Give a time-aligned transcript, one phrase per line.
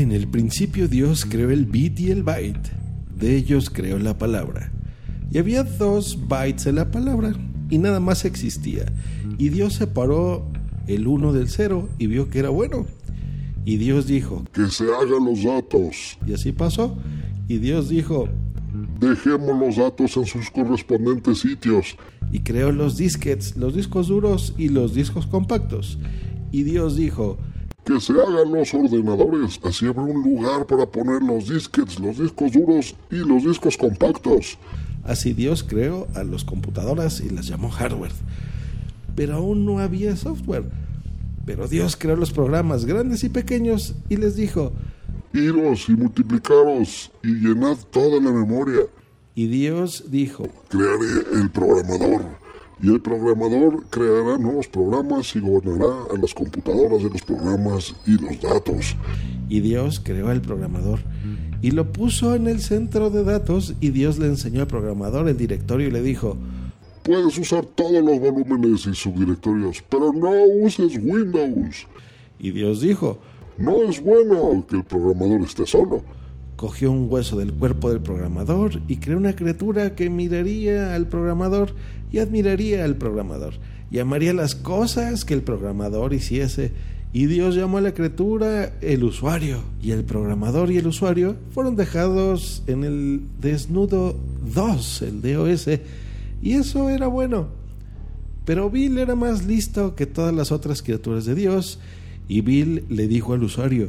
[0.00, 2.70] En el principio Dios creó el bit y el byte.
[3.14, 4.72] De ellos creó la palabra.
[5.30, 7.34] Y había dos bytes en la palabra
[7.68, 8.86] y nada más existía.
[9.36, 10.48] Y Dios separó
[10.86, 12.86] el uno del cero y vio que era bueno.
[13.66, 16.16] Y Dios dijo, que se hagan los datos.
[16.26, 16.96] Y así pasó.
[17.46, 18.26] Y Dios dijo,
[18.98, 21.94] dejemos los datos en sus correspondientes sitios.
[22.32, 25.98] Y creó los disquets, los discos duros y los discos compactos.
[26.52, 27.36] Y Dios dijo,
[27.90, 32.52] que se hagan los ordenadores, así habrá un lugar para poner los disquets, los discos
[32.52, 34.58] duros y los discos compactos.
[35.02, 38.12] Así Dios creó a las computadoras y las llamó hardware.
[39.16, 40.70] Pero aún no había software.
[41.44, 44.72] Pero Dios creó los programas grandes y pequeños y les dijo,
[45.32, 48.82] Iros y multiplicaros y llenad toda la memoria.
[49.34, 52.22] Y Dios dijo, Crearé el programador
[52.82, 58.12] y el programador creará nuevos programas y gobernará a las computadoras de los programas y
[58.12, 58.96] los datos.
[59.48, 61.00] Y Dios creó al programador
[61.62, 65.36] y lo puso en el centro de datos y Dios le enseñó al programador el
[65.36, 66.36] directorio y le dijo,
[67.02, 70.30] Puedes usar todos los volúmenes y subdirectorios, pero no
[70.62, 71.86] uses Windows.
[72.38, 73.18] Y Dios dijo,
[73.58, 76.02] No es bueno que el programador esté solo.
[76.60, 81.74] Cogió un hueso del cuerpo del programador y creó una criatura que miraría al programador
[82.12, 83.54] y admiraría al programador
[83.90, 86.72] y amaría las cosas que el programador hiciese.
[87.14, 89.62] Y Dios llamó a la criatura el usuario.
[89.82, 94.20] Y el programador y el usuario fueron dejados en el desnudo
[94.54, 95.66] 2, el DOS.
[96.42, 97.48] Y eso era bueno.
[98.44, 101.78] Pero Bill era más listo que todas las otras criaturas de Dios.
[102.28, 103.88] Y Bill le dijo al usuario,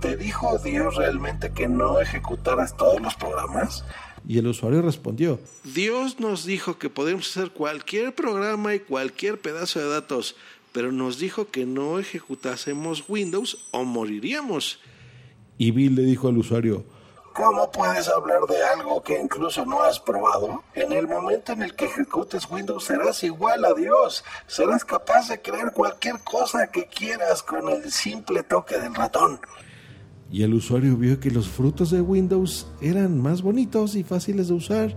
[0.00, 3.84] ¿Te dijo Dios realmente que no ejecutaras todos los programas?
[4.26, 9.78] Y el usuario respondió, Dios nos dijo que podemos hacer cualquier programa y cualquier pedazo
[9.78, 10.36] de datos,
[10.72, 14.80] pero nos dijo que no ejecutásemos Windows o moriríamos.
[15.58, 16.84] Y Bill le dijo al usuario,
[17.34, 20.64] ¿Cómo puedes hablar de algo que incluso no has probado?
[20.74, 24.24] En el momento en el que ejecutes Windows serás igual a Dios.
[24.46, 29.40] Serás capaz de crear cualquier cosa que quieras con el simple toque del ratón.
[30.32, 34.54] Y el usuario vio que los frutos de Windows eran más bonitos y fáciles de
[34.54, 34.96] usar.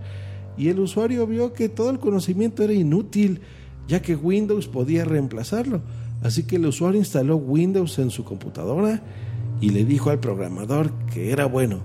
[0.56, 3.40] Y el usuario vio que todo el conocimiento era inútil,
[3.88, 5.82] ya que Windows podía reemplazarlo.
[6.22, 9.02] Así que el usuario instaló Windows en su computadora
[9.60, 11.80] y le dijo al programador que era bueno.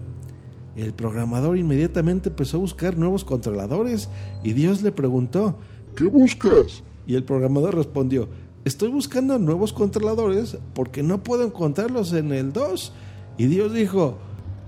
[0.75, 4.09] El programador inmediatamente empezó a buscar nuevos controladores
[4.43, 5.57] y Dios le preguntó,
[5.95, 6.83] ¿qué buscas?
[7.05, 8.29] Y el programador respondió,
[8.63, 12.93] estoy buscando nuevos controladores porque no puedo encontrarlos en el 2
[13.39, 14.17] y Dios dijo,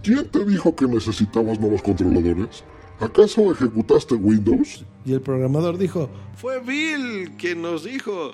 [0.02, 2.64] ¿quién te dijo que necesitabas nuevos controladores?
[3.02, 4.86] ¿Acaso ejecutaste Windows?
[5.04, 8.32] Y el programador dijo, fue Bill quien nos dijo.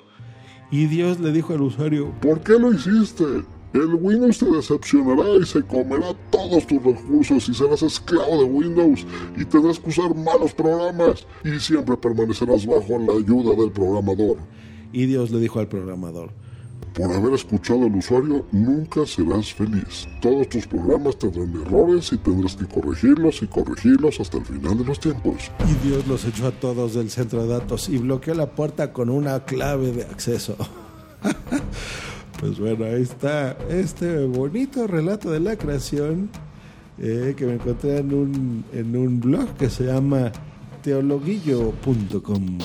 [0.70, 3.24] Y Dios le dijo al usuario, ¿por qué lo hiciste?
[3.72, 9.04] El Windows te decepcionará y se comerá todos tus recursos y serás esclavo de Windows
[9.36, 14.36] y tendrás que usar malos programas y siempre permanecerás bajo la ayuda del programador.
[14.92, 16.30] Y Dios le dijo al programador,
[16.98, 20.08] por haber escuchado al usuario, nunca serás feliz.
[20.20, 24.84] Todos tus programas tendrán errores y tendrás que corregirlos y corregirlos hasta el final de
[24.84, 25.52] los tiempos.
[25.60, 29.10] Y Dios los echó a todos del centro de datos y bloqueó la puerta con
[29.10, 30.56] una clave de acceso.
[32.40, 36.28] pues bueno, ahí está este bonito relato de la creación
[36.98, 40.32] eh, que me encontré en un, en un blog que se llama
[40.82, 42.58] teologuillo.com.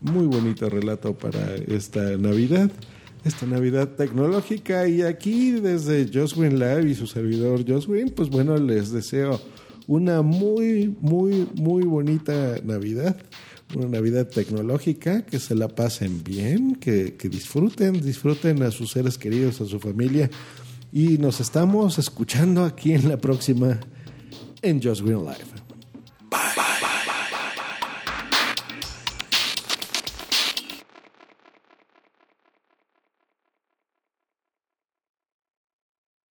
[0.00, 2.68] Muy bonito relato para esta Navidad
[3.24, 4.88] esta Navidad tecnológica.
[4.88, 9.40] Y aquí desde Joswin Lab y su servidor Joswin, pues bueno, les deseo
[9.86, 13.16] una muy, muy, muy bonita Navidad.
[13.74, 19.16] Una Navidad tecnológica, que se la pasen bien, que, que disfruten, disfruten a sus seres
[19.16, 20.28] queridos, a su familia.
[20.92, 23.78] Y nos estamos escuchando aquí en la próxima
[24.62, 25.69] en Just Green Live.